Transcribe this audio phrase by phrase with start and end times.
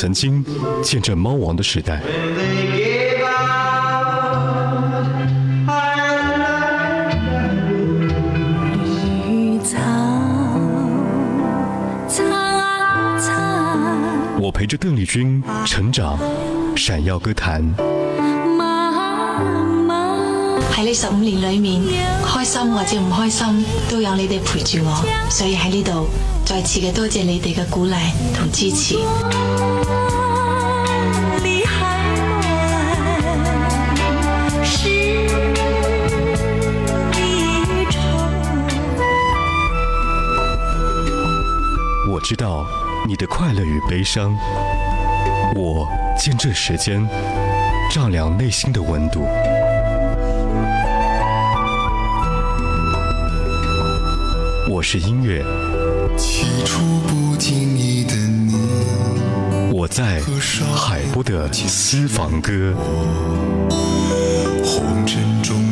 [0.00, 0.42] 曾经
[0.82, 2.00] 见证猫王的时代。
[14.40, 16.18] 我陪着邓丽君成长，
[16.74, 17.62] 闪耀歌坛。
[20.72, 21.82] 喺呢十五年裏面，
[22.24, 26.08] 開心或者唔開心，都有你哋陪住我，所以喺呢度
[26.46, 27.92] 再次嘅多謝你哋嘅鼓勵
[28.34, 28.96] 同支持。
[42.30, 42.64] 知道
[43.08, 44.38] 你的快乐与悲伤，
[45.56, 47.04] 我见证时间
[47.90, 49.26] 丈量内心的温度。
[54.70, 55.44] 我是音乐，
[56.16, 60.20] 起初不经意的你，我在
[60.72, 62.72] 海波的私房歌。
[64.64, 65.69] 红尘中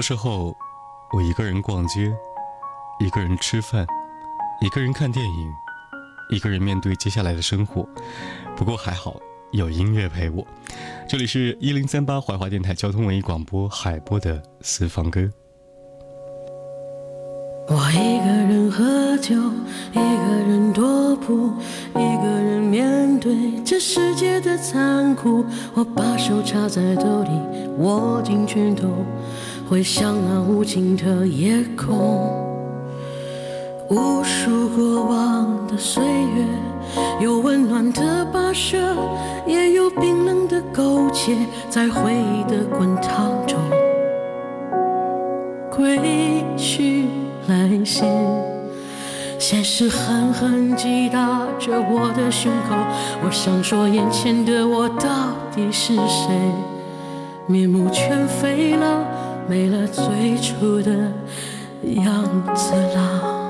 [0.00, 0.56] 多时候，
[1.12, 2.10] 我一个人逛街，
[3.00, 3.86] 一个人吃饭，
[4.62, 5.52] 一个人看电影，
[6.30, 7.86] 一个人面对接下来的生活。
[8.56, 9.16] 不过还好。
[9.52, 10.46] 有音乐陪我，
[11.06, 15.28] 这里是一零三八怀化电台交通文艺广播海波的私房歌。
[17.68, 19.34] 我一个人喝酒，
[19.92, 21.52] 一个人踱步，
[21.90, 25.44] 一个人面对这世界的残酷。
[25.74, 27.30] 我把手插在兜里，
[27.78, 28.88] 握紧拳头，
[29.70, 31.96] 回想那无尽的夜空。
[33.88, 36.44] 无数过往的岁月，
[37.20, 38.76] 有温暖的跋涉，
[39.46, 41.36] 也有冰冷的苟且，
[41.68, 43.60] 在回忆的滚烫中，
[45.70, 47.04] 归去
[47.46, 48.02] 来兮。
[49.38, 52.74] 现实狠狠击打着我的胸口，
[53.24, 55.06] 我想说眼前的我到
[55.54, 56.34] 底是谁？
[57.46, 59.04] 面目全非了，
[59.50, 60.92] 没了最初的
[62.04, 63.40] 样子了。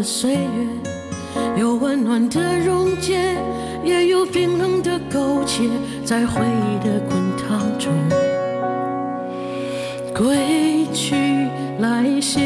[0.00, 3.36] 岁月有温暖的溶解，
[3.84, 5.68] 也有冰冷的苟且，
[6.04, 7.92] 在回忆的滚烫中，
[10.14, 11.14] 归去
[11.78, 12.40] 来兮。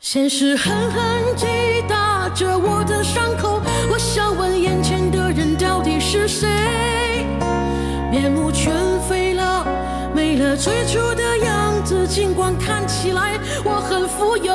[0.00, 1.46] 现实狠狠击
[1.86, 3.60] 打着我的伤口，
[3.90, 6.48] 我想问眼前的人到底是谁？
[8.10, 8.72] 面目全
[9.06, 9.66] 非了，
[10.14, 13.38] 没了最初的样子，尽管看起来。
[13.64, 14.54] 我很富有，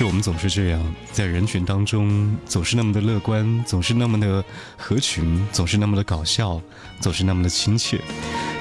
[0.00, 0.04] 是。
[0.06, 4.42] 我们总是这样，在人群当中，总是那么的乐观，总是那么的
[4.78, 6.58] 合群，总是那么的搞笑，
[7.00, 8.00] 总是那么的亲切。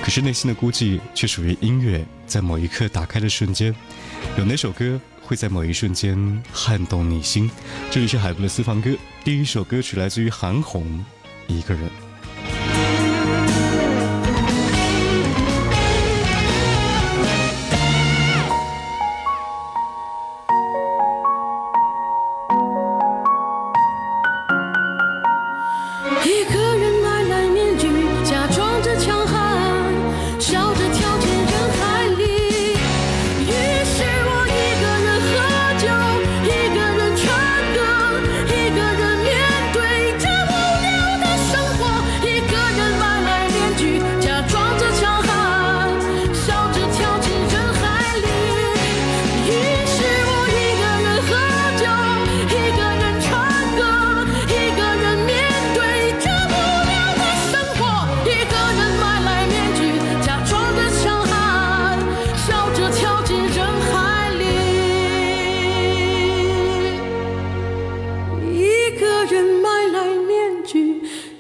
[0.04, 3.74] 可是内心的孤寂，却属于音乐在某一刻打开的瞬间。
[4.38, 7.50] 有哪首歌会在某一瞬间撼动你心？
[7.90, 8.92] 这里是海波的私房歌，
[9.24, 10.84] 第一首歌曲来自于韩红，
[11.54, 11.86] 《一个人》。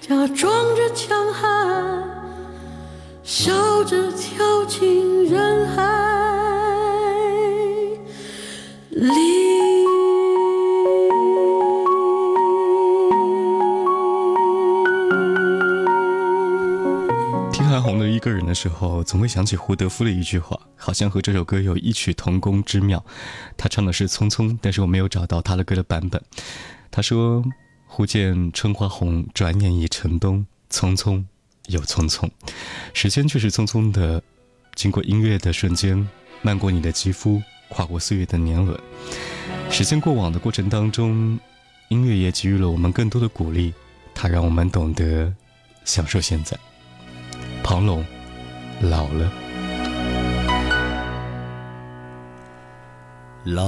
[0.10, 2.04] 假装着强悍
[3.22, 5.84] 笑着跳进人海
[8.90, 9.06] 里
[17.52, 23.06] 听韩红的一个人的时候，总会想起胡德夫的一句话，好像和这首歌有异曲同工之妙，
[23.56, 26.20] 他唱的是匆匆，但是我没有找到他的歌的版本，
[26.90, 27.44] 他说。
[27.92, 31.26] 忽见春花红，转眼已成冬，匆匆
[31.68, 32.30] 又匆匆。”
[32.94, 34.22] 时间却是匆匆的，
[34.76, 36.08] 经过音乐的瞬间，
[36.44, 38.80] 漫过你的肌肤，跨过岁月的年轮。
[39.72, 41.38] 时间过往的过程当中，
[41.90, 43.74] 音乐也给予了我们更多的鼓励，
[44.14, 45.34] 它让我们懂得
[45.84, 46.58] 享受现在。
[47.64, 48.06] 庞龙
[48.82, 49.32] 老了，
[53.46, 53.64] 老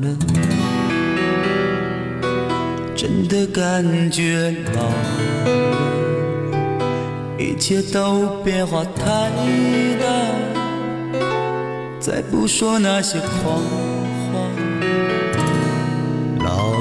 [0.00, 0.53] 了，
[3.06, 4.94] 真的感觉老了，
[7.38, 9.28] 一切都变化太
[10.00, 10.06] 大，
[12.00, 13.60] 再不说那些谎
[14.32, 14.40] 话。
[16.38, 16.80] 老了，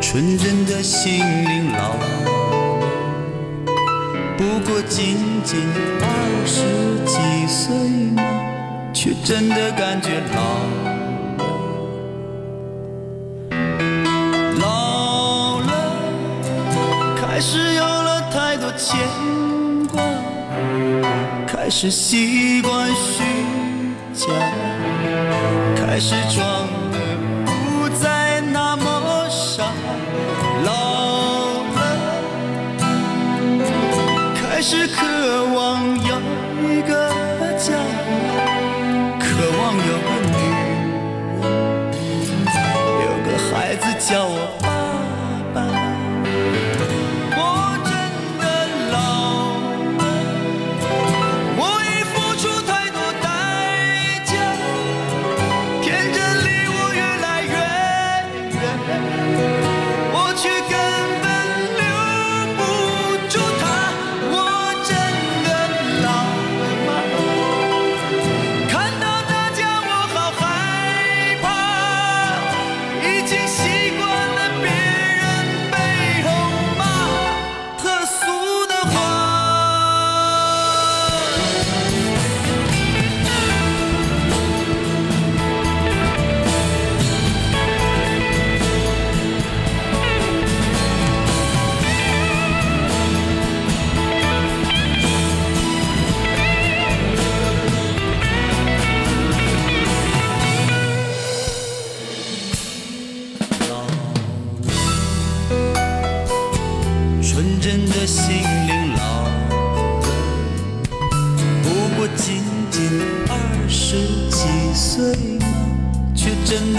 [0.00, 2.06] 纯真的心灵老了。
[4.38, 5.60] 不过仅仅
[6.00, 6.06] 二
[6.46, 6.64] 十
[7.04, 7.76] 几岁
[8.16, 8.22] 嘛，
[8.94, 10.95] 却真的感觉老
[18.86, 18.96] 牵
[19.88, 20.00] 挂，
[21.44, 23.24] 开始习惯虚
[24.14, 24.28] 假，
[25.74, 26.98] 开始装的
[27.44, 29.64] 不再那么傻，
[30.64, 31.64] 老。
[31.74, 31.82] 了，
[34.36, 35.05] 开始可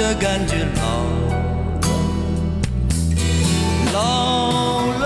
[0.07, 1.91] 的感觉老了
[3.93, 5.05] 老了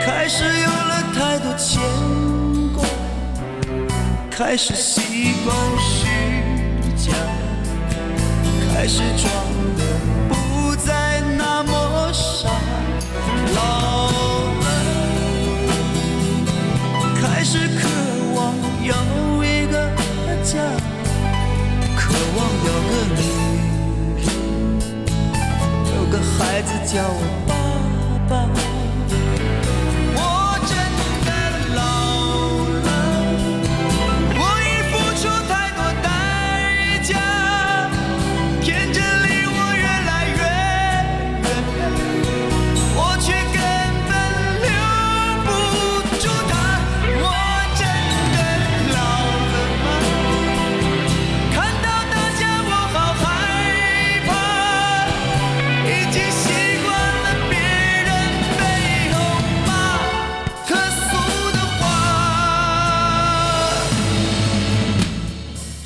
[0.00, 1.78] 开始有了太多牵
[2.74, 2.82] 挂
[4.30, 6.06] 开始习惯虚
[6.96, 7.12] 假
[8.72, 9.30] 开始装
[9.76, 9.84] 的
[10.30, 10.34] 不
[22.68, 23.20] 有个女
[24.20, 24.28] 人，
[25.94, 27.50] 有个孩子叫我爸
[28.28, 28.77] 爸。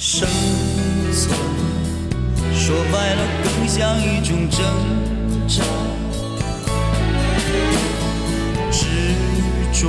[0.05, 0.29] 生
[1.13, 1.33] 存，
[2.53, 4.61] 说白了更像一种挣
[5.47, 5.63] 扎，
[8.73, 9.15] 执
[9.73, 9.89] 着，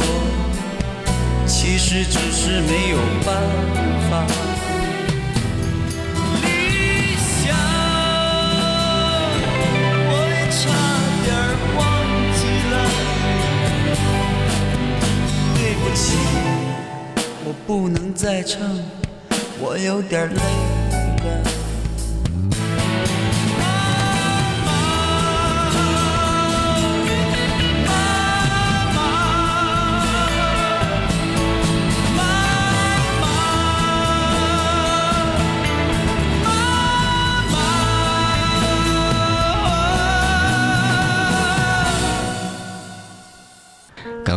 [1.47, 3.41] 其实只是没有办
[4.11, 4.23] 法。
[6.43, 6.45] 理
[7.17, 7.57] 想，
[10.09, 10.61] 我也差
[11.23, 11.27] 点
[11.75, 11.81] 忘
[12.37, 12.39] 记
[12.69, 12.73] 了。
[15.55, 16.05] 对不起，
[17.45, 18.61] 我不能再唱，
[19.65, 21.52] 我有点累了。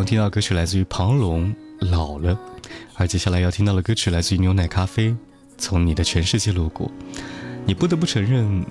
[0.06, 1.52] 听到歌曲来自于庞龙
[1.90, 2.32] 《老了》，
[2.94, 5.08] 而接下来要听到的歌曲来自于牛奶咖啡
[5.58, 6.86] 《从你的全世界路过》。
[7.66, 8.64] 你不得不承认，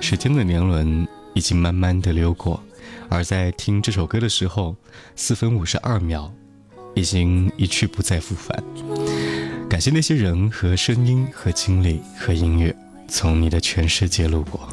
[0.00, 2.62] 时间的年轮已经慢慢的溜过，
[3.08, 4.76] 而在听这首歌的时候，
[5.16, 6.32] 四分五十二秒
[6.94, 8.62] 已经一去不再复返。
[9.68, 12.72] 感谢那些人和声音和经历和音乐，
[13.08, 14.68] 从你的全世界路过。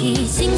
[0.00, 0.49] Kissing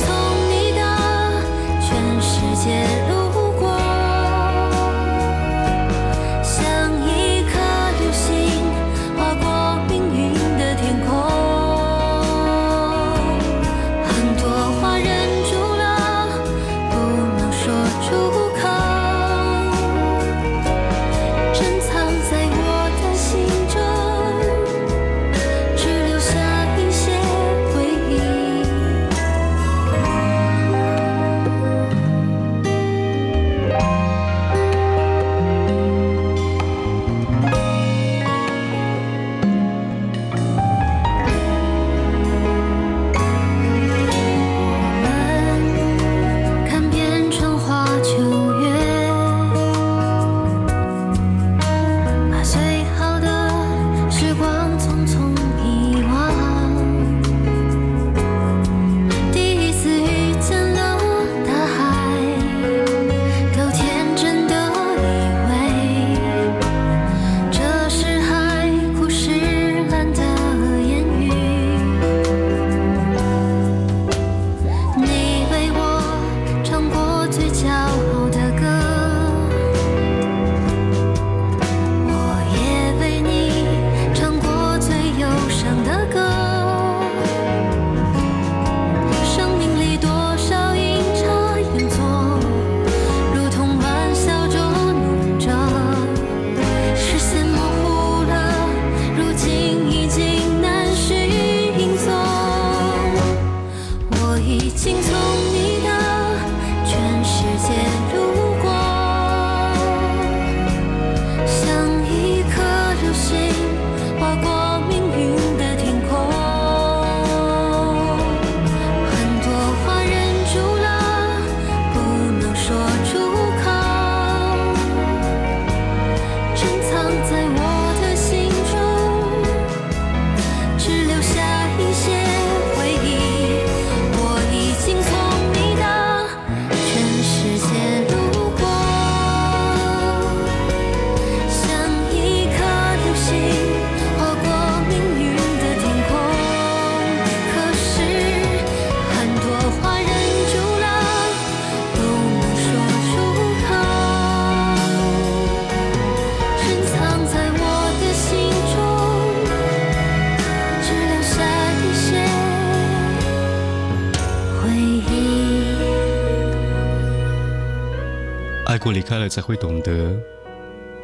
[168.83, 170.12] 过离开了才会懂得，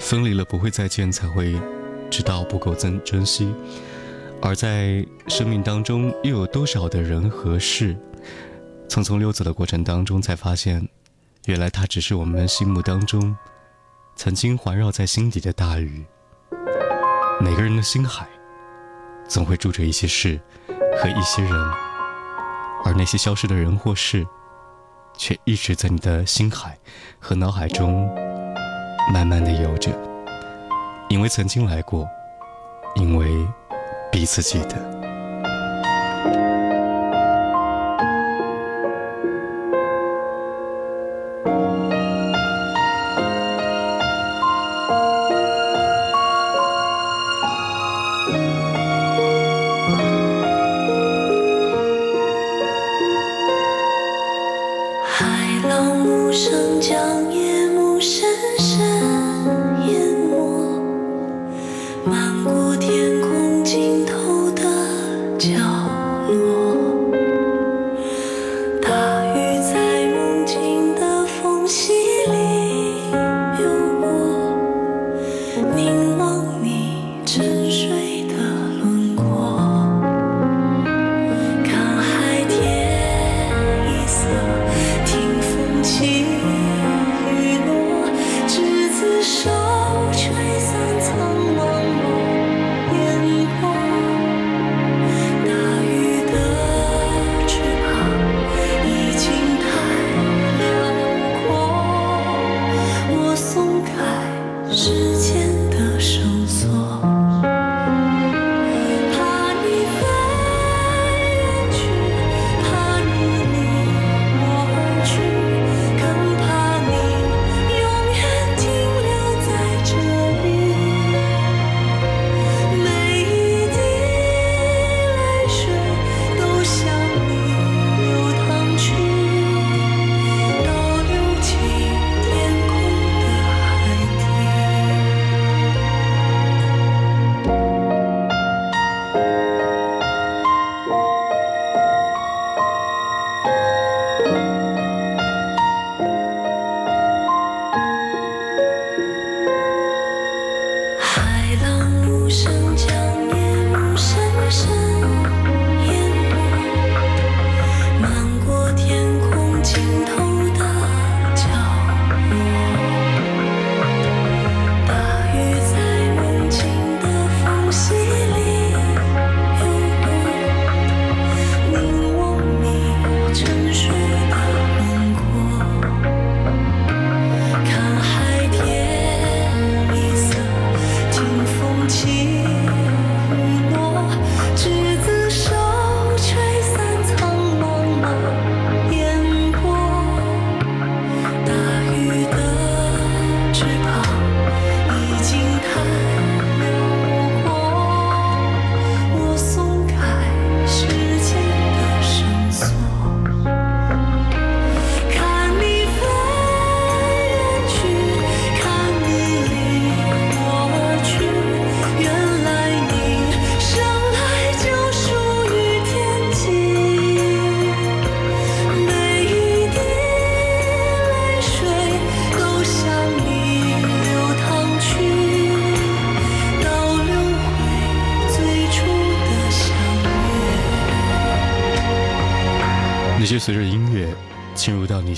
[0.01, 1.55] 分离了不会再见才会
[2.11, 3.55] 知道不够珍珍惜，
[4.43, 7.97] 而在生命当中又有多少的人和事，
[8.89, 10.89] 匆匆溜走的过程当中才发现，
[11.47, 13.37] 原来它只是我们心目当中
[14.17, 16.05] 曾经环绕在心底的大雨。
[17.41, 18.27] 每个人的心海，
[19.29, 20.41] 总会住着一些事
[21.01, 21.53] 和一些人，
[22.85, 24.27] 而那些消失的人或事。
[25.19, 26.79] 却一直在你的心海
[27.19, 28.09] 和脑海中
[29.13, 29.91] 慢慢的游着，
[31.09, 32.09] 因为曾经来过，
[32.95, 33.29] 因为
[34.11, 34.98] 彼此记得。
[55.69, 58.38] 让木生将夜幕深。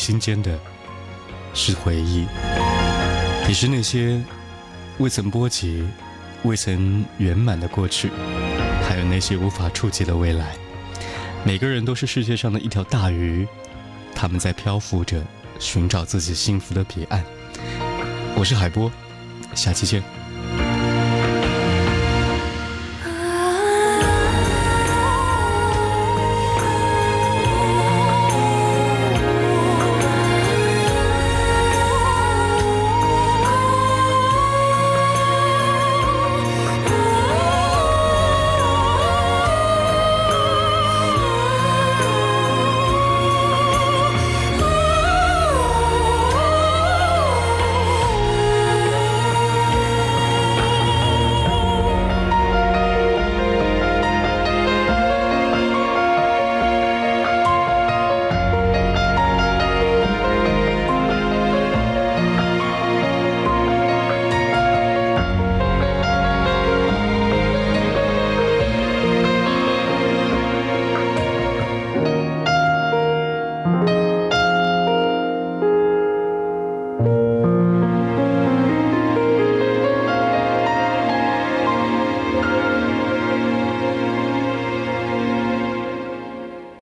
[0.01, 0.59] 心间的，
[1.53, 2.27] 是回忆，
[3.47, 4.19] 也是那些
[4.97, 5.87] 未曾波及、
[6.43, 8.11] 未曾圆满的过去，
[8.89, 10.57] 还有那些无法触及的未来。
[11.45, 13.47] 每个人都是世界上的一条大鱼，
[14.15, 15.23] 他们在漂浮着，
[15.59, 17.23] 寻找自己幸福的彼岸。
[18.35, 18.91] 我是海波，
[19.55, 20.20] 下期见。